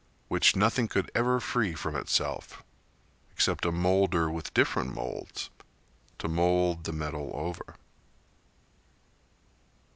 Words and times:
Which 0.29 0.55
nothing 0.55 0.87
could 0.87 1.11
ever 1.13 1.39
free 1.39 1.75
from 1.75 1.95
itself 1.95 2.63
Except 3.31 3.65
a 3.65 3.71
Moulder 3.71 4.31
with 4.31 4.51
different 4.51 4.95
moulds 4.95 5.51
To 6.17 6.27
mould 6.27 6.85
the 6.85 6.91
metal 6.91 7.29
over. 7.35 7.75